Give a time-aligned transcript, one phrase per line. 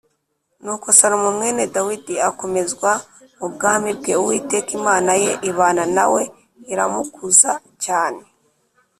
[0.63, 2.91] “nuko salomo mwene dawidi akomezwa
[3.39, 6.23] mu bwami bwe, uwiteka imana ye ibana na we,
[6.73, 7.51] iramukuza
[7.83, 8.23] cyane